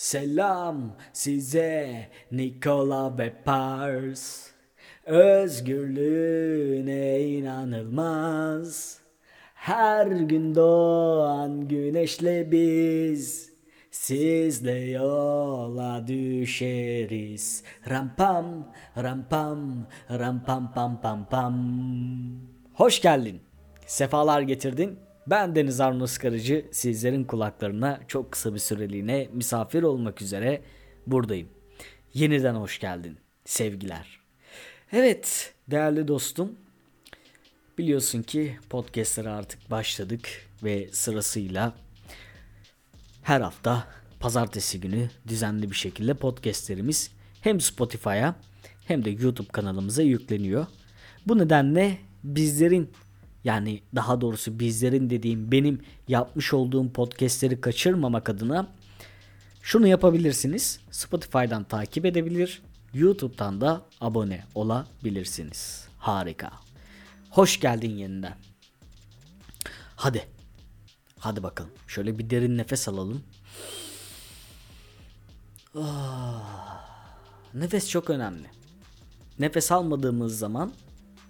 Selam 0.00 0.96
size 1.12 2.08
Nikola 2.32 3.18
ve 3.18 3.32
Pars 3.44 4.50
Özgürlüğüne 5.06 6.00
inanılmaz 7.20 8.98
Her 9.54 10.06
gün 10.06 10.54
doğan 10.54 11.68
güneşle 11.68 12.52
biz 12.52 13.52
Sizle 13.90 14.78
yola 14.78 16.06
düşeriz 16.06 17.64
Rampam 17.90 18.72
rampam 18.96 19.86
rampam 20.10 20.72
pam 20.72 21.00
pam 21.00 21.26
pam 21.30 21.56
Hoş 22.74 23.00
geldin. 23.00 23.40
Sefalar 23.86 24.40
getirdin. 24.40 24.98
Ben 25.30 25.54
Deniz 25.54 25.80
Arno 25.80 26.06
Sıkarıcı 26.06 26.66
sizlerin 26.72 27.24
kulaklarına 27.24 28.00
çok 28.08 28.32
kısa 28.32 28.54
bir 28.54 28.58
süreliğine 28.58 29.28
misafir 29.32 29.82
olmak 29.82 30.22
üzere 30.22 30.62
buradayım. 31.06 31.48
Yeniden 32.14 32.54
hoş 32.54 32.78
geldin 32.78 33.18
sevgiler. 33.44 34.20
Evet 34.92 35.54
değerli 35.68 36.08
dostum 36.08 36.56
biliyorsun 37.78 38.22
ki 38.22 38.58
podcastlere 38.70 39.28
artık 39.28 39.70
başladık 39.70 40.28
ve 40.62 40.88
sırasıyla 40.92 41.74
her 43.22 43.40
hafta 43.40 43.88
pazartesi 44.20 44.80
günü 44.80 45.10
düzenli 45.28 45.70
bir 45.70 45.76
şekilde 45.76 46.14
podcastlerimiz 46.14 47.10
hem 47.40 47.60
Spotify'a 47.60 48.34
hem 48.84 49.04
de 49.04 49.10
YouTube 49.10 49.48
kanalımıza 49.48 50.02
yükleniyor. 50.02 50.66
Bu 51.26 51.38
nedenle 51.38 51.98
bizlerin 52.24 52.92
yani 53.44 53.82
daha 53.94 54.20
doğrusu 54.20 54.58
bizlerin 54.58 55.10
dediğim 55.10 55.52
benim 55.52 55.80
yapmış 56.08 56.52
olduğum 56.52 56.92
podcastleri 56.92 57.60
kaçırmamak 57.60 58.28
adına 58.28 58.68
şunu 59.62 59.86
yapabilirsiniz. 59.86 60.80
Spotify'dan 60.90 61.64
takip 61.64 62.06
edebilir, 62.06 62.62
YouTube'dan 62.94 63.60
da 63.60 63.82
abone 64.00 64.44
olabilirsiniz. 64.54 65.88
Harika. 65.98 66.52
Hoş 67.30 67.60
geldin 67.60 67.96
yeniden. 67.96 68.34
Hadi. 69.96 70.26
Hadi 71.18 71.42
bakalım. 71.42 71.70
Şöyle 71.86 72.18
bir 72.18 72.30
derin 72.30 72.58
nefes 72.58 72.88
alalım. 72.88 73.22
Ah, 75.78 76.84
nefes 77.54 77.90
çok 77.90 78.10
önemli. 78.10 78.46
Nefes 79.38 79.72
almadığımız 79.72 80.38
zaman 80.38 80.72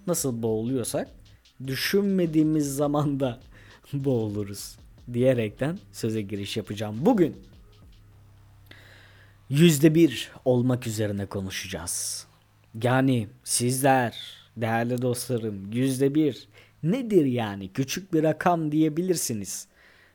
nasıl 0.07 0.41
boğuluyorsak 0.41 1.20
düşünmediğimiz 1.67 2.75
zaman 2.75 3.19
da 3.19 3.39
boğuluruz 3.93 4.77
diyerekten 5.13 5.79
söze 5.91 6.21
giriş 6.21 6.57
yapacağım. 6.57 6.95
Bugün 6.99 7.35
yüzde 9.49 9.95
bir 9.95 10.31
olmak 10.45 10.87
üzerine 10.87 11.25
konuşacağız. 11.25 12.27
Yani 12.83 13.27
sizler 13.43 14.41
değerli 14.57 15.01
dostlarım 15.01 15.71
yüzde 15.71 16.15
bir 16.15 16.47
nedir 16.83 17.25
yani 17.25 17.73
küçük 17.73 18.13
bir 18.13 18.23
rakam 18.23 18.71
diyebilirsiniz. 18.71 19.67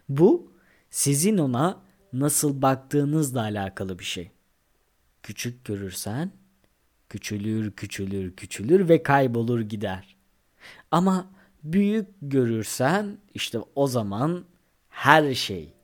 Bu 0.09 0.53
sizin 0.91 1.39
ona 1.39 1.81
nasıl 2.13 2.63
baktığınızla 2.63 3.41
alakalı 3.41 3.99
bir 3.99 4.05
şey. 4.05 4.31
Küçük 5.23 5.65
görürsen 5.65 6.31
küçülür 7.09 7.73
küçülür 7.73 8.37
küçülür 8.37 8.89
ve 8.89 9.03
kaybolur 9.03 9.61
gider. 9.61 10.17
Ama 10.91 11.31
büyük 11.73 12.09
görürsen 12.23 13.19
işte 13.35 13.59
o 13.75 13.87
zaman 13.87 14.45
her 14.89 15.35
şey 15.35 15.75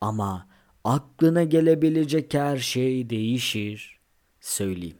ama 0.00 0.48
aklına 0.84 1.44
gelebilecek 1.44 2.34
her 2.34 2.58
şey 2.58 3.10
değişir 3.10 4.00
söyleyeyim. 4.40 4.98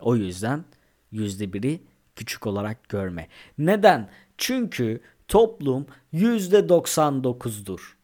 O 0.00 0.16
yüzden 0.16 0.64
yüzde 1.10 1.52
biri 1.52 1.80
küçük 2.16 2.46
olarak 2.46 2.88
görme. 2.88 3.28
Neden? 3.58 4.10
Çünkü 4.38 5.00
toplum 5.28 5.86
yüzde 6.12 6.68
doksan 6.68 7.24
dokuzdur. 7.24 7.98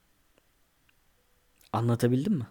Anlatabildim 1.72 2.32
mi? 2.32 2.47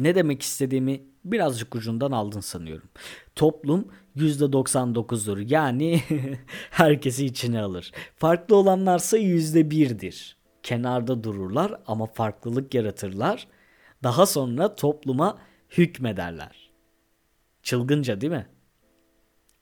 Ne 0.00 0.14
demek 0.14 0.42
istediğimi 0.42 1.02
birazcık 1.24 1.74
ucundan 1.74 2.12
aldın 2.12 2.40
sanıyorum. 2.40 2.88
Toplum 3.34 3.88
%99'dur. 4.16 5.52
Yani 5.52 6.02
herkesi 6.70 7.26
içine 7.26 7.60
alır. 7.60 7.92
Farklı 8.16 8.56
olanlarsa 8.56 9.18
%1'dir. 9.18 10.36
Kenarda 10.62 11.24
dururlar 11.24 11.80
ama 11.86 12.06
farklılık 12.06 12.74
yaratırlar. 12.74 13.46
Daha 14.02 14.26
sonra 14.26 14.74
topluma 14.74 15.38
hükmederler. 15.70 16.70
Çılgınca 17.62 18.20
değil 18.20 18.32
mi? 18.32 18.46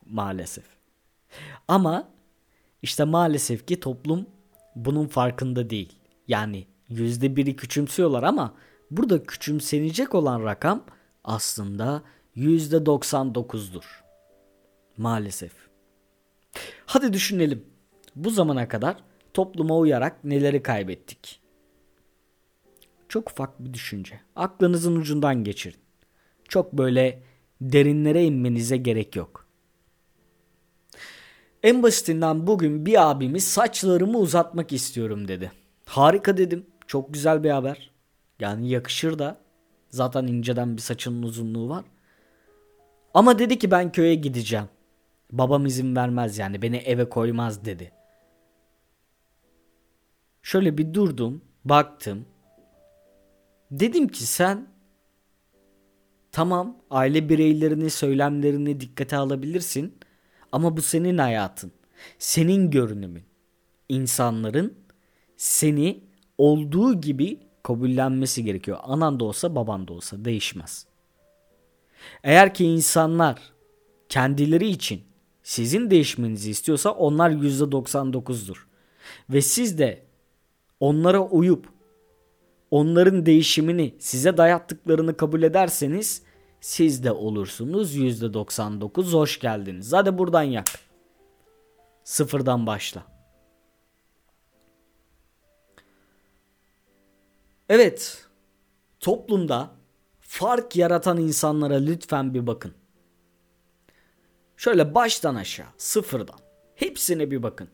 Maalesef. 0.07 0.65
Ama 1.69 2.09
işte 2.83 3.05
maalesef 3.05 3.67
ki 3.67 3.81
toplum 3.81 4.27
bunun 4.77 5.07
farkında 5.07 5.71
değil. 5.71 5.93
Yani 6.29 6.67
%1'i 6.91 7.57
küçümsüyorlar 7.57 8.23
ama 8.23 8.55
burada 8.91 9.23
küçümsenecek 9.23 10.15
olan 10.15 10.45
rakam 10.45 10.85
aslında 11.25 12.03
%99'dur. 12.37 13.85
Maalesef. 14.97 15.53
Hadi 16.87 17.13
düşünelim. 17.13 17.65
Bu 18.17 18.31
zamana 18.31 18.69
kadar 18.69 18.97
topluma 19.35 19.79
uyarak 19.79 20.25
neleri 20.25 20.63
kaybettik? 20.63 21.41
Çok 23.09 23.31
ufak 23.31 23.65
bir 23.65 23.75
düşünce. 23.75 24.21
Aklınızın 24.37 24.97
ucundan 24.97 25.45
geçirin. 25.45 25.81
Çok 26.49 26.73
böyle 26.73 27.23
derinlere 27.61 28.25
inmenize 28.25 28.77
gerek 28.77 29.17
yok. 29.17 29.47
En 31.63 31.83
basitinden 31.83 32.47
bugün 32.47 32.87
bir 32.87 33.11
abimiz 33.11 33.45
saçlarımı 33.45 34.19
uzatmak 34.19 34.73
istiyorum 34.73 35.29
dedi. 35.29 35.53
Harika 35.85 36.37
dedim. 36.37 36.67
Çok 36.87 37.15
güzel 37.15 37.45
bir 37.45 37.51
haber. 37.51 37.91
Yani 38.41 38.69
yakışır 38.69 39.19
da. 39.19 39.42
Zaten 39.93 40.27
inceden 40.27 40.77
bir 40.77 40.83
saçının 40.83 41.23
uzunluğu 41.23 41.69
var. 41.69 41.85
Ama 43.15 43.39
dedi 43.39 43.59
ki 43.59 43.71
ben 43.71 43.93
köye 43.93 44.15
gideceğim. 44.15 44.69
Babam 45.33 45.67
izin 45.67 45.97
vermez 45.97 46.39
yani 46.39 46.63
beni 46.63 46.77
eve 46.77 47.09
koymaz 47.09 47.65
dedi. 47.65 47.93
Şöyle 50.43 50.79
bir 50.79 50.95
durdum, 50.95 51.43
baktım. 51.65 52.27
Dedim 53.71 54.09
ki 54.09 54.27
sen 54.27 54.67
tamam 56.33 56.77
aile 56.91 57.29
bireylerini, 57.29 57.91
söylemlerini 57.91 58.81
dikkate 58.81 59.17
alabilirsin 59.17 59.99
ama 60.53 60.77
bu 60.77 60.83
senin 60.83 61.19
hayatın. 61.19 61.73
Senin 62.19 62.71
görünümün. 62.71 63.25
İnsanların 63.89 64.75
seni 65.37 66.05
olduğu 66.39 67.01
gibi 67.01 67.41
kabullenmesi 67.63 68.45
gerekiyor. 68.45 68.79
Anan 68.83 69.21
da 69.21 69.25
olsa 69.25 69.55
baban 69.55 69.89
da 69.89 69.93
olsa 69.93 70.25
değişmez. 70.25 70.87
Eğer 72.25 72.55
ki 72.55 72.65
insanlar 72.65 73.39
kendileri 74.09 74.69
için 74.69 75.03
sizin 75.43 75.91
değişmenizi 75.91 76.51
istiyorsa 76.51 76.91
onlar 76.91 77.31
%99'dur. 77.31 78.57
Ve 79.31 79.43
siz 79.43 79.79
de 79.79 80.03
onlara 80.81 81.21
uyup 81.21 81.69
onların 82.71 83.27
değişimini 83.27 83.95
size 83.99 84.37
dayattıklarını 84.37 85.17
kabul 85.17 85.43
ederseniz 85.43 86.23
siz 86.61 87.05
de 87.05 87.13
olursunuz 87.13 87.97
%99 87.97 89.13
hoş 89.13 89.41
geldiniz. 89.41 89.93
Hadi 89.93 90.19
buradan 90.19 90.43
yak. 90.43 90.67
Sıfırdan 92.05 92.67
başla. 92.67 93.12
Evet. 97.73 98.27
Toplumda 99.01 99.71
fark 100.21 100.77
yaratan 100.77 101.19
insanlara 101.19 101.75
lütfen 101.75 102.35
bir 102.35 102.47
bakın. 102.47 102.75
Şöyle 104.57 104.95
baştan 104.95 105.35
aşağı, 105.35 105.67
sıfırdan. 105.79 106.39
Hepsine 106.75 107.31
bir 107.31 107.43
bakın. 107.43 107.69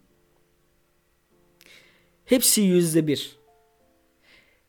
Hepsi 2.25 2.61
yüzde 2.61 3.07
bir. 3.07 3.39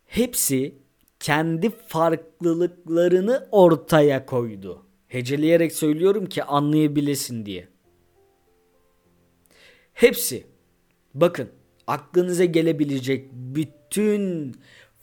Hepsi 0.06 0.76
kendi 1.20 1.70
farklılıklarını 1.70 3.48
ortaya 3.52 4.26
koydu. 4.26 4.86
Heceleyerek 5.08 5.74
söylüyorum 5.74 6.26
ki 6.26 6.44
anlayabilesin 6.44 7.46
diye. 7.46 7.68
Hepsi. 9.94 10.48
Bakın 11.14 11.50
aklınıza 11.88 12.46
gelebilecek 12.46 13.30
bütün 13.34 14.56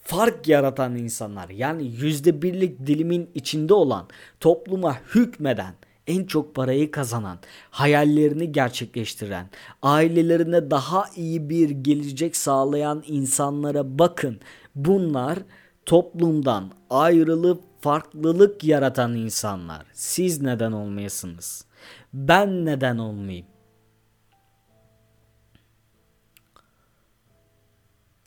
fark 0.07 0.47
yaratan 0.47 0.95
insanlar 0.95 1.49
yani 1.49 1.85
yüzde 1.85 2.41
birlik 2.41 2.87
dilimin 2.87 3.29
içinde 3.35 3.73
olan 3.73 4.07
topluma 4.39 4.97
hükmeden 5.15 5.73
en 6.07 6.23
çok 6.23 6.55
parayı 6.55 6.91
kazanan, 6.91 7.39
hayallerini 7.69 8.51
gerçekleştiren, 8.51 9.49
ailelerine 9.81 10.71
daha 10.71 11.05
iyi 11.15 11.49
bir 11.49 11.69
gelecek 11.69 12.35
sağlayan 12.35 13.03
insanlara 13.07 13.99
bakın. 13.99 14.39
Bunlar 14.75 15.39
toplumdan 15.85 16.71
ayrılıp 16.89 17.63
farklılık 17.81 18.63
yaratan 18.63 19.15
insanlar. 19.15 19.85
Siz 19.93 20.41
neden 20.41 20.71
olmayasınız? 20.71 21.65
Ben 22.13 22.65
neden 22.65 22.97
olmayayım? 22.97 23.47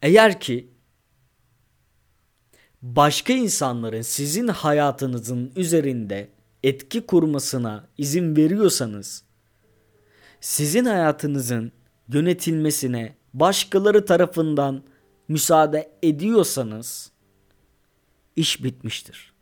Eğer 0.02 0.40
ki 0.40 0.69
başka 2.82 3.32
insanların 3.32 4.02
sizin 4.02 4.48
hayatınızın 4.48 5.52
üzerinde 5.56 6.28
etki 6.62 7.06
kurmasına 7.06 7.88
izin 7.98 8.36
veriyorsanız 8.36 9.24
sizin 10.40 10.84
hayatınızın 10.84 11.72
yönetilmesine 12.08 13.16
başkaları 13.34 14.04
tarafından 14.04 14.82
müsaade 15.28 15.92
ediyorsanız 16.02 17.10
iş 18.36 18.64
bitmiştir. 18.64 19.32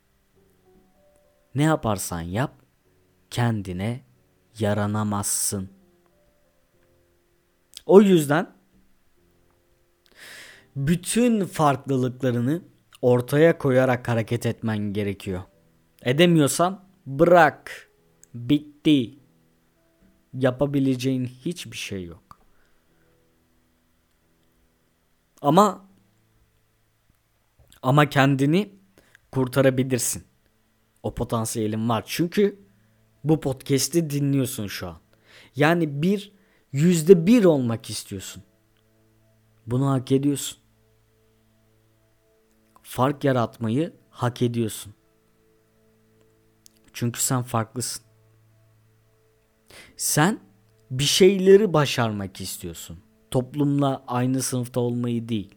Ne 1.54 1.62
yaparsan 1.62 2.20
yap 2.20 2.52
kendine 3.30 4.00
yaranamazsın. 4.58 5.68
O 7.86 8.00
yüzden 8.00 8.50
bütün 10.76 11.44
farklılıklarını 11.44 12.62
ortaya 13.02 13.58
koyarak 13.58 14.08
hareket 14.08 14.46
etmen 14.46 14.78
gerekiyor. 14.92 15.42
Edemiyorsan 16.02 16.84
bırak. 17.06 17.90
Bitti. 18.34 19.18
Yapabileceğin 20.34 21.24
hiçbir 21.24 21.76
şey 21.76 22.04
yok. 22.04 22.40
Ama 25.42 25.88
ama 27.82 28.08
kendini 28.08 28.72
kurtarabilirsin. 29.32 30.24
O 31.02 31.14
potansiyelin 31.14 31.88
var. 31.88 32.04
Çünkü 32.06 32.60
bu 33.24 33.40
podcast'i 33.40 34.10
dinliyorsun 34.10 34.66
şu 34.66 34.88
an. 34.88 34.96
Yani 35.56 36.02
bir 36.02 36.32
yüzde 36.72 37.26
bir 37.26 37.44
olmak 37.44 37.90
istiyorsun. 37.90 38.42
Bunu 39.66 39.90
hak 39.90 40.12
ediyorsun. 40.12 40.58
Fark 42.88 43.24
yaratmayı 43.24 43.92
hak 44.10 44.42
ediyorsun. 44.42 44.94
Çünkü 46.92 47.22
sen 47.22 47.42
farklısın. 47.42 48.04
Sen 49.96 50.40
bir 50.90 51.04
şeyleri 51.04 51.72
başarmak 51.72 52.40
istiyorsun. 52.40 52.98
Toplumla 53.30 54.04
aynı 54.06 54.42
sınıfta 54.42 54.80
olmayı 54.80 55.28
değil. 55.28 55.54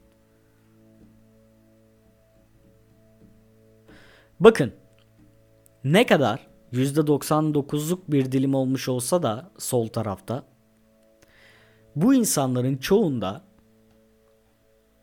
Bakın 4.40 4.74
ne 5.84 6.06
kadar 6.06 6.48
%99'luk 6.74 8.00
bir 8.08 8.32
dilim 8.32 8.56
olmuş 8.56 8.90
olsa 8.90 9.24
da 9.24 9.52
sol 9.58 9.88
tarafta 9.88 10.44
bu 11.96 12.14
insanların 12.14 12.78
çoğunda 12.78 13.51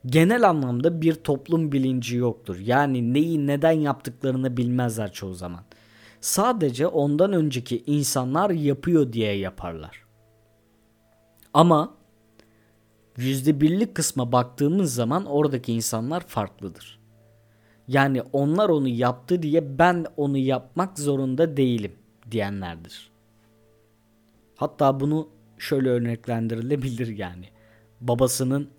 genel 0.07 0.49
anlamda 0.49 1.03
bir 1.03 1.15
toplum 1.15 1.73
bilinci 1.73 2.17
yoktur. 2.17 2.59
Yani 2.59 3.15
neyi 3.15 3.47
neden 3.47 3.73
yaptıklarını 3.73 4.57
bilmezler 4.57 5.13
çoğu 5.13 5.35
zaman. 5.35 5.65
Sadece 6.21 6.87
ondan 6.87 7.33
önceki 7.33 7.83
insanlar 7.87 8.51
yapıyor 8.51 9.13
diye 9.13 9.33
yaparlar. 9.33 10.05
Ama 11.55 11.95
yüzde 13.17 13.61
birlik 13.61 13.95
kısma 13.95 14.33
baktığımız 14.33 14.95
zaman 14.95 15.27
oradaki 15.27 15.73
insanlar 15.73 16.21
farklıdır. 16.21 16.99
Yani 17.89 18.23
onlar 18.33 18.69
onu 18.69 18.89
yaptı 18.89 19.43
diye 19.43 19.79
ben 19.79 20.07
onu 20.17 20.39
yapmak 20.39 20.99
zorunda 20.99 21.57
değilim 21.57 21.93
diyenlerdir. 22.31 23.11
Hatta 24.57 25.01
bunu 25.01 25.29
şöyle 25.59 25.89
örneklendirilebilir 25.89 27.19
yani. 27.19 27.49
Babasının 28.01 28.71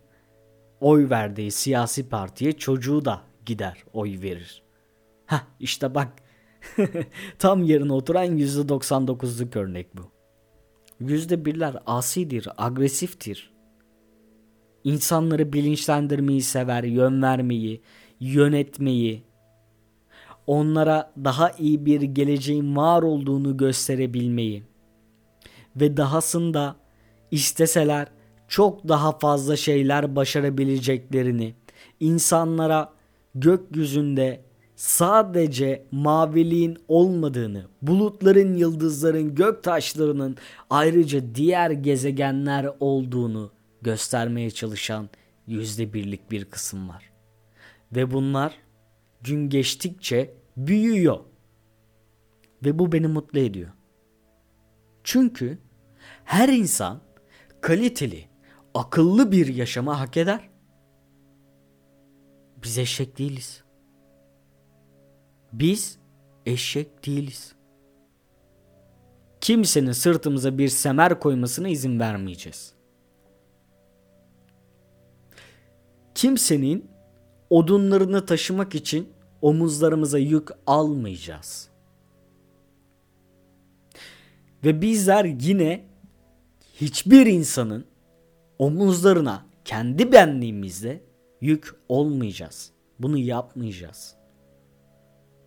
oy 0.82 1.10
verdiği 1.10 1.52
siyasi 1.52 2.10
partiye 2.10 2.52
çocuğu 2.52 3.06
da 3.06 3.22
gider 3.46 3.84
oy 3.94 4.22
verir. 4.22 4.64
Ha 5.26 5.48
işte 5.60 5.96
bak 5.96 6.08
tam 7.40 7.64
yerine 7.64 7.94
oturan 7.94 8.38
%99'luk 8.38 9.60
örnek 9.60 9.98
bu. 9.98 10.12
%1'ler 11.02 11.82
asidir, 11.86 12.48
agresiftir. 12.58 13.52
İnsanları 14.84 15.54
bilinçlendirmeyi 15.54 16.42
sever, 16.42 16.84
yön 16.84 17.22
vermeyi, 17.22 17.82
yönetmeyi, 18.20 19.24
onlara 20.48 21.14
daha 21.18 21.50
iyi 21.50 21.86
bir 21.86 22.02
geleceğin 22.02 22.76
var 22.76 23.04
olduğunu 23.04 23.58
gösterebilmeyi 23.58 24.64
ve 25.76 25.98
dahasında 25.98 26.76
isteseler 27.32 28.08
çok 28.50 28.88
daha 28.88 29.18
fazla 29.20 29.56
şeyler 29.56 30.16
başarabileceklerini, 30.16 31.56
insanlara 32.00 32.94
gökyüzünde 33.36 34.42
sadece 34.76 35.86
maviliğin 35.92 36.78
olmadığını, 36.88 37.66
bulutların, 37.82 38.54
yıldızların, 38.54 39.36
gök 39.36 39.64
taşlarının 39.64 40.38
ayrıca 40.70 41.36
diğer 41.36 41.72
gezegenler 41.72 42.70
olduğunu 42.80 43.52
göstermeye 43.82 44.52
çalışan 44.52 45.10
yüzde 45.48 45.94
birlik 45.94 46.32
bir 46.32 46.46
kısım 46.46 46.90
var. 46.90 47.12
Ve 47.96 48.12
bunlar 48.12 48.54
gün 49.22 49.50
geçtikçe 49.50 50.34
büyüyor. 50.58 51.20
Ve 52.66 52.80
bu 52.80 52.92
beni 52.92 53.08
mutlu 53.08 53.40
ediyor. 53.40 53.70
Çünkü 55.04 55.58
her 56.24 56.50
insan 56.50 57.02
kaliteli, 57.62 58.29
akıllı 58.74 59.32
bir 59.32 59.56
yaşama 59.56 60.00
hak 60.00 60.18
eder. 60.18 60.50
Biz 62.64 62.78
eşek 62.78 63.18
değiliz. 63.18 63.64
Biz 65.54 66.00
eşek 66.46 67.06
değiliz. 67.06 67.56
Kimsenin 69.42 69.92
sırtımıza 69.92 70.58
bir 70.58 70.68
semer 70.68 71.20
koymasına 71.20 71.70
izin 71.70 72.00
vermeyeceğiz. 72.00 72.74
Kimsenin 76.16 76.90
odunlarını 77.50 78.26
taşımak 78.26 78.76
için 78.76 79.10
omuzlarımıza 79.42 80.18
yük 80.18 80.50
almayacağız. 80.68 81.70
Ve 84.66 84.82
bizler 84.82 85.26
yine 85.26 85.86
hiçbir 86.74 87.26
insanın 87.26 87.86
omuzlarına 88.60 89.46
kendi 89.66 90.12
benliğimizde 90.12 91.04
yük 91.42 91.76
olmayacağız. 91.90 92.72
Bunu 93.00 93.18
yapmayacağız. 93.18 94.16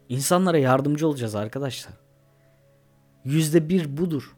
İnsanlara 0.09 0.59
yardımcı 0.59 1.09
olacağız 1.09 1.35
arkadaşlar. 1.35 1.95
Yüzde 3.25 3.69
bir 3.69 3.97
budur. 3.97 4.37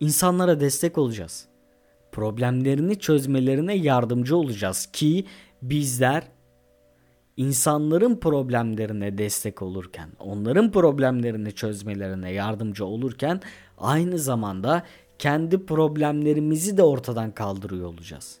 İnsanlara 0.00 0.60
destek 0.60 0.98
olacağız. 0.98 1.48
Problemlerini 2.12 2.98
çözmelerine 2.98 3.74
yardımcı 3.74 4.36
olacağız 4.36 4.86
ki 4.86 5.26
bizler 5.62 6.24
insanların 7.36 8.16
problemlerine 8.16 9.18
destek 9.18 9.62
olurken, 9.62 10.08
onların 10.18 10.70
problemlerini 10.70 11.52
çözmelerine 11.52 12.32
yardımcı 12.32 12.84
olurken 12.84 13.40
aynı 13.78 14.18
zamanda 14.18 14.82
kendi 15.18 15.66
problemlerimizi 15.66 16.76
de 16.76 16.82
ortadan 16.82 17.30
kaldırıyor 17.30 17.88
olacağız. 17.88 18.38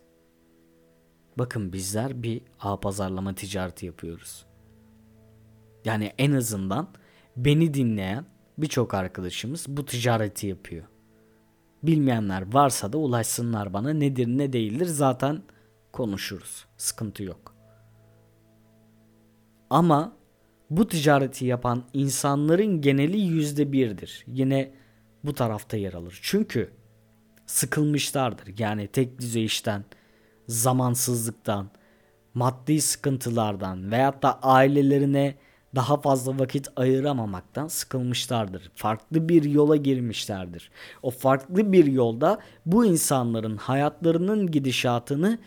Bakın 1.38 1.72
bizler 1.72 2.22
bir 2.22 2.42
ağ 2.60 2.80
pazarlama 2.80 3.34
ticareti 3.34 3.86
yapıyoruz. 3.86 4.46
Yani 5.84 6.12
en 6.18 6.32
azından 6.32 6.88
beni 7.36 7.74
dinleyen 7.74 8.24
birçok 8.58 8.94
arkadaşımız 8.94 9.66
bu 9.68 9.84
ticareti 9.84 10.46
yapıyor. 10.46 10.84
Bilmeyenler 11.82 12.54
varsa 12.54 12.92
da 12.92 12.98
ulaşsınlar 12.98 13.72
bana 13.72 13.92
nedir 13.92 14.26
ne 14.26 14.52
değildir 14.52 14.86
zaten 14.86 15.42
konuşuruz. 15.92 16.66
Sıkıntı 16.76 17.22
yok. 17.22 17.54
Ama 19.70 20.16
bu 20.70 20.88
ticareti 20.88 21.46
yapan 21.46 21.84
insanların 21.92 22.80
geneli 22.80 23.20
yüzde 23.20 23.72
birdir. 23.72 24.24
Yine 24.26 24.74
bu 25.24 25.34
tarafta 25.34 25.76
yer 25.76 25.92
alır. 25.92 26.18
Çünkü 26.22 26.70
sıkılmışlardır. 27.46 28.58
Yani 28.58 28.88
tek 28.88 29.18
düzey 29.18 29.44
işten, 29.44 29.84
zamansızlıktan, 30.48 31.70
maddi 32.34 32.80
sıkıntılardan 32.80 33.90
veyahut 33.90 34.22
da 34.22 34.38
ailelerine 34.42 35.34
daha 35.74 36.00
fazla 36.00 36.38
vakit 36.38 36.68
ayıramamaktan 36.76 37.68
sıkılmışlardır. 37.68 38.72
Farklı 38.74 39.28
bir 39.28 39.44
yola 39.44 39.76
girmişlerdir. 39.76 40.70
O 41.02 41.10
farklı 41.10 41.72
bir 41.72 41.86
yolda 41.86 42.38
bu 42.66 42.84
insanların 42.84 43.56
hayatlarının 43.56 44.50
gidişatını 44.50 45.38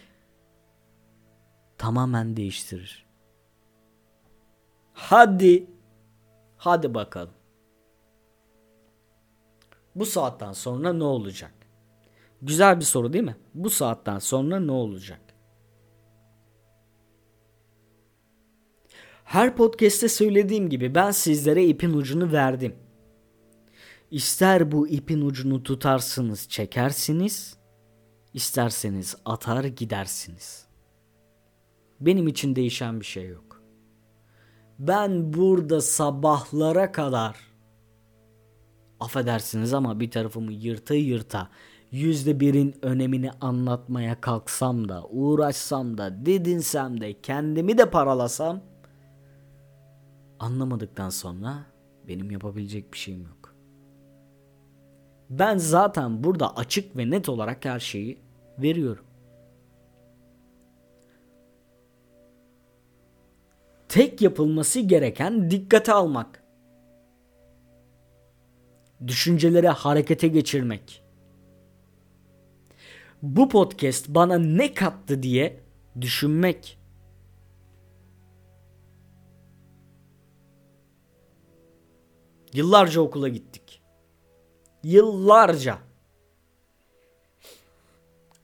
tamamen 1.77 2.37
değiştirir. 2.37 3.05
Hadi. 4.93 5.67
Hadi 6.57 6.93
bakalım. 6.93 7.36
Bu 9.97 10.05
saatten 10.05 10.53
sonra 10.53 10.93
ne 10.93 11.03
olacak? 11.03 11.53
Güzel 12.41 12.79
bir 12.79 12.85
soru 12.85 13.13
değil 13.13 13.23
mi? 13.23 13.35
Bu 13.53 13.69
saatten 13.69 14.19
sonra 14.19 14.59
ne 14.59 14.71
olacak? 14.71 15.21
Her 19.23 19.55
podcast'te 19.55 20.09
söylediğim 20.09 20.69
gibi 20.69 20.95
ben 20.95 21.11
sizlere 21.11 21.65
ipin 21.65 21.93
ucunu 21.93 22.31
verdim. 22.31 22.75
İster 24.11 24.71
bu 24.71 24.87
ipin 24.87 25.21
ucunu 25.21 25.63
tutarsınız, 25.63 26.49
çekersiniz, 26.49 27.57
isterseniz 28.33 29.15
atar 29.25 29.63
gidersiniz. 29.63 30.67
Benim 31.99 32.27
için 32.27 32.55
değişen 32.55 32.99
bir 32.99 33.05
şey 33.05 33.27
yok. 33.27 33.61
Ben 34.79 35.33
burada 35.33 35.81
sabahlara 35.81 36.91
kadar 36.91 37.46
affedersiniz 38.99 39.73
ama 39.73 39.99
bir 39.99 40.11
tarafımı 40.11 40.53
yırta 40.53 40.93
yırta 40.93 41.49
yüzde 41.91 42.39
birin 42.39 42.75
önemini 42.81 43.31
anlatmaya 43.41 44.21
kalksam 44.21 44.89
da 44.89 45.03
uğraşsam 45.09 45.97
da 45.97 46.25
didinsem 46.25 47.01
de 47.01 47.21
kendimi 47.21 47.77
de 47.77 47.89
paralasam 47.89 48.61
anlamadıktan 50.39 51.09
sonra 51.09 51.65
benim 52.07 52.31
yapabilecek 52.31 52.93
bir 52.93 52.97
şeyim 52.97 53.21
yok. 53.21 53.55
Ben 55.29 55.57
zaten 55.57 56.23
burada 56.23 56.55
açık 56.55 56.97
ve 56.97 57.09
net 57.09 57.29
olarak 57.29 57.65
her 57.65 57.79
şeyi 57.79 58.17
veriyorum. 58.59 59.05
Tek 63.89 64.21
yapılması 64.21 64.79
gereken 64.79 65.51
dikkate 65.51 65.93
almak. 65.93 66.43
Düşünceleri 69.07 69.67
harekete 69.67 70.27
geçirmek. 70.27 71.03
Bu 73.21 73.49
podcast 73.49 74.07
bana 74.09 74.37
ne 74.37 74.73
kattı 74.73 75.23
diye 75.23 75.59
düşünmek. 76.01 76.79
Yıllarca 82.53 83.01
okula 83.01 83.27
gittik. 83.27 83.81
Yıllarca. 84.83 85.79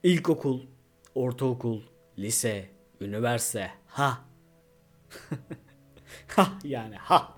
İlkokul, 0.04 0.62
ortaokul, 1.16 1.82
lise, 2.20 2.70
üniversite. 3.02 3.72
Ha. 3.88 4.26
ha 6.28 6.48
yani 6.64 6.96
ha. 6.96 7.38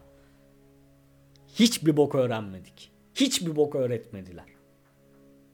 Hiçbir 1.47 1.97
bok 1.97 2.15
öğrenmedik. 2.15 2.94
Hiçbir 3.15 3.55
bok 3.55 3.75
öğretmediler. 3.75 4.45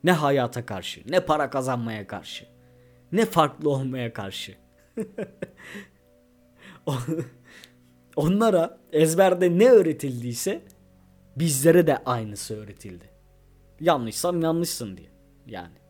Ne 0.04 0.12
hayata 0.12 0.66
karşı, 0.66 1.02
ne 1.10 1.26
para 1.26 1.50
kazanmaya 1.50 2.08
karşı, 2.08 2.46
ne 3.12 3.26
farklı 3.26 3.70
olmaya 3.70 4.14
karşı. 4.14 4.56
Onlara 8.16 8.80
ezberde 8.92 9.58
ne 9.58 9.70
öğretildiyse 9.70 10.62
bizlere 11.36 11.88
de 11.88 11.98
aynısı 11.98 12.58
öğretildi. 12.58 13.10
Yanlışsam 13.80 14.42
yanlışsın 14.42 14.98
diye. 14.98 15.10
Yani. 15.48 15.74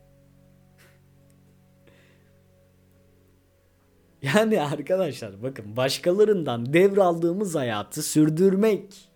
Yani 4.22 4.62
arkadaşlar 4.62 5.44
bakın 5.44 5.78
başkalarından 5.78 6.74
devraldığımız 6.74 7.56
hayatı 7.56 8.04
sürdürmek 8.04 9.12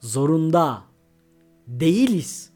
zorunda 0.00 0.89
değiliz. 1.70 2.50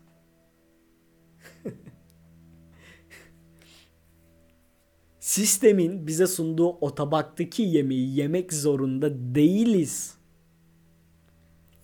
Sistemin 5.20 6.06
bize 6.06 6.26
sunduğu 6.26 6.68
o 6.68 6.94
tabaktaki 6.94 7.62
yemeği 7.62 8.16
yemek 8.16 8.52
zorunda 8.52 9.34
değiliz. 9.34 10.14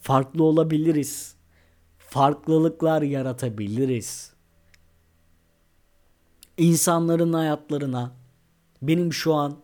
Farklı 0.01 0.45
olabiliriz. 0.45 1.35
Farklılıklar 1.99 3.03
yaratabiliriz. 3.03 4.33
İnsanların 6.57 7.33
hayatlarına 7.33 8.13
benim 8.83 9.13
şu 9.13 9.35
an 9.35 9.57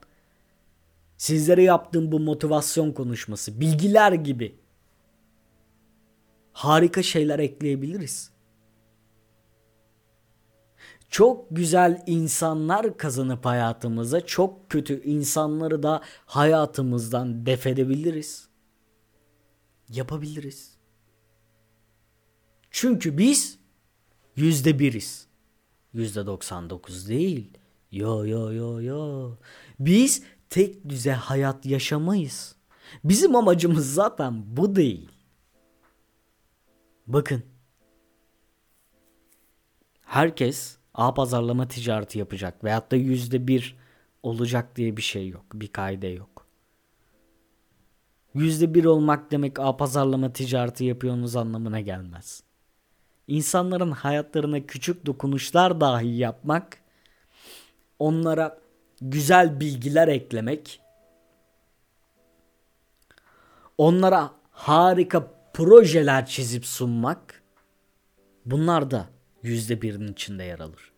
sizlere 1.17 1.63
yaptığım 1.63 2.13
bu 2.13 2.21
motivasyon 2.21 2.93
konuşması, 2.93 3.61
bilgiler 3.61 4.13
gibi 4.13 4.55
harika 6.57 7.03
şeyler 7.03 7.39
ekleyebiliriz. 7.39 8.31
Çok 11.09 11.47
güzel 11.51 12.03
insanlar 12.07 12.97
kazanıp 12.97 13.45
hayatımıza 13.45 14.27
çok 14.27 14.71
kötü 14.71 15.03
insanları 15.03 15.83
da 15.83 16.03
hayatımızdan 16.27 17.47
def 17.47 17.67
edebiliriz. 17.67 18.49
Yapabiliriz. 19.89 20.77
Çünkü 22.71 23.19
biz 23.19 23.59
yüzde 24.37 24.79
biriz. 24.79 25.27
Yüzde 25.93 26.27
doksan 26.27 26.71
dokuz 26.71 27.09
değil. 27.09 27.51
Yo 27.93 28.27
yo 28.27 28.53
yo 28.53 28.83
yo. 28.83 29.31
Biz 29.81 30.23
tek 30.51 30.89
düze 30.89 31.13
hayat 31.13 31.67
yaşamayız. 31.67 32.57
Bizim 33.05 33.37
amacımız 33.37 33.95
zaten 33.95 34.57
bu 34.57 34.77
değil. 34.77 35.16
Bakın. 37.07 37.43
Herkes 40.03 40.77
A 40.95 41.15
pazarlama 41.15 41.69
ticareti 41.69 42.19
yapacak 42.19 42.65
veyahut 42.65 42.91
da 42.91 42.97
yüzde 42.97 43.49
bir 43.49 43.77
olacak 44.23 44.77
diye 44.77 44.97
bir 44.97 45.03
şey 45.03 45.29
yok. 45.29 45.45
Bir 45.55 45.69
kaide 45.69 46.07
yok. 46.07 46.47
Yüzde 48.35 48.75
bir 48.75 48.85
olmak 48.85 49.31
demek 49.31 49.59
A 49.59 49.77
pazarlama 49.77 50.33
ticareti 50.33 50.85
yapıyorsunuz 50.85 51.37
anlamına 51.37 51.81
gelmez. 51.81 52.43
İnsanların 53.27 53.91
hayatlarına 53.91 54.67
küçük 54.67 55.07
dokunuşlar 55.07 55.81
dahi 55.81 56.17
yapmak, 56.17 56.79
onlara 57.99 58.59
güzel 59.01 59.61
bilgiler 59.61 60.09
eklemek, 60.09 60.81
onlara 63.79 64.31
harika 64.51 65.36
projeler 65.57 66.27
çizip 66.27 66.67
sunmak, 66.67 67.43
bunlar 68.47 68.91
da 68.91 69.09
yüzde 69.43 69.83
birinin 69.83 70.13
içinde 70.13 70.45
yer 70.45 70.59
alır. 70.59 70.93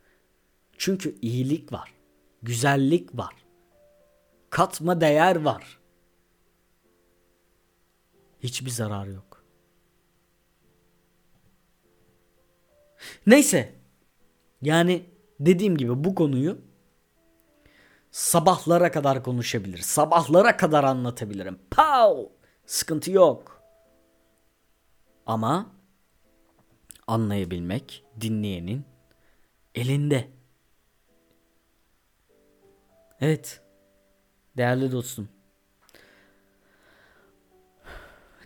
Çünkü 0.78 1.18
iyilik 1.22 1.72
var, 1.72 1.92
güzellik 2.42 3.18
var, 3.18 3.34
katma 4.50 5.00
değer 5.00 5.36
var. 5.36 5.80
Hiçbir 8.40 8.70
zarar 8.70 9.06
yok. 9.06 9.44
Neyse. 13.26 13.74
Yani 14.62 15.10
dediğim 15.40 15.76
gibi 15.76 16.04
bu 16.04 16.14
konuyu 16.14 16.58
sabahlara 18.10 18.90
kadar 18.90 19.22
konuşabilir. 19.22 19.78
Sabahlara 19.78 20.56
kadar 20.56 20.84
anlatabilirim. 20.84 21.58
Pow! 21.70 22.32
Sıkıntı 22.66 23.10
yok. 23.10 23.57
Ama 25.28 25.66
anlayabilmek 27.06 28.04
dinleyenin 28.20 28.84
elinde. 29.74 30.28
Evet. 33.20 33.60
Değerli 34.56 34.92
dostum. 34.92 35.28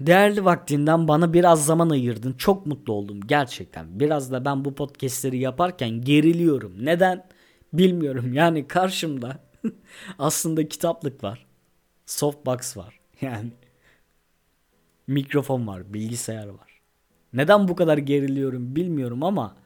Değerli 0.01 0.45
vaktinden 0.45 1.09
bana 1.09 1.33
biraz 1.33 1.67
zaman 1.67 1.91
ayırdın. 1.91 2.33
Çok 2.33 2.67
mutlu 2.67 2.93
oldum 2.93 3.21
gerçekten. 3.27 4.01
Biraz 4.01 4.33
da 4.33 4.45
ben 4.45 4.65
bu 4.65 4.75
podcastleri 4.75 5.39
yaparken 5.39 5.91
geriliyorum. 5.91 6.85
Neden? 6.85 7.29
Bilmiyorum. 7.73 8.33
Yani 8.33 8.69
karşımda 8.69 9.39
aslında 10.19 10.69
kitaplık 10.69 11.25
var. 11.25 11.47
Softbox 12.07 12.77
var. 12.77 13.01
Yani 13.21 13.53
mikrofon 15.07 15.67
var, 15.67 15.95
bilgisayar 15.95 16.49
var. 16.49 16.72
Neden 17.33 17.69
bu 17.69 17.77
kadar 17.77 17.99
geriliyorum 17.99 18.77
bilmiyorum 18.77 19.23
ama 19.23 19.57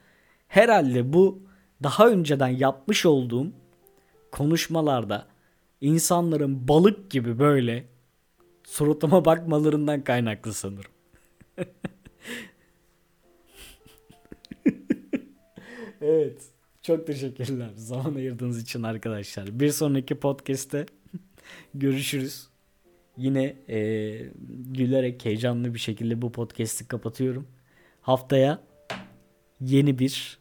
herhalde 0.49 1.13
bu 1.13 1.43
daha 1.83 2.09
önceden 2.09 2.49
yapmış 2.49 3.07
olduğum 3.07 3.53
konuşmalarda 4.33 5.27
insanların 5.81 6.69
balık 6.69 7.11
gibi 7.11 7.39
böyle 7.39 7.85
suratıma 8.65 9.25
bakmalarından 9.25 10.05
kaynaklı 10.05 10.55
sanırım. 10.55 10.91
evet. 16.01 16.43
Çok 16.83 17.07
teşekkürler 17.07 17.71
zaman 17.75 18.15
ayırdığınız 18.15 18.63
için 18.63 18.83
arkadaşlar. 18.83 19.61
Bir 19.61 19.71
sonraki 19.71 20.15
podcast'te 20.15 20.87
görüşürüz. 21.75 22.49
yine 23.17 23.57
e, 23.69 23.79
gülerek 24.49 25.25
heyecanlı 25.25 25.75
bir 25.75 25.79
şekilde 25.79 26.23
bu 26.23 26.33
podcast'i 26.33 26.89
kapatıyorum. 26.89 27.47
Haftaya 28.07 28.63
yeni 29.61 29.99
bir 29.99 30.39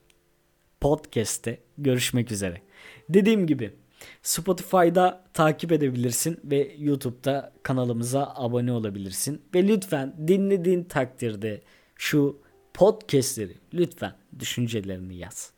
podcast'te 0.81 1.59
görüşmek 1.77 2.31
üzere. 2.31 2.61
Dediğim 3.09 3.47
gibi 3.47 3.73
Spotify'da 4.21 5.25
takip 5.33 5.71
edebilirsin 5.71 6.39
ve 6.43 6.75
YouTube'da 6.77 7.53
kanalımıza 7.63 8.33
abone 8.35 8.71
olabilirsin. 8.71 9.41
Ve 9.55 9.67
lütfen 9.67 10.15
dinlediğin 10.27 10.83
takdirde 10.83 11.61
şu 11.95 12.41
podcastleri 12.73 13.57
lütfen 13.73 14.15
düşüncelerini 14.39 15.15
yaz. 15.15 15.51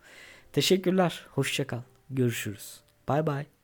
Teşekkürler. 0.53 1.25
Hoşçakal. 1.29 1.81
Görüşürüz. 2.09 2.79
Bay 3.07 3.27
bay. 3.27 3.56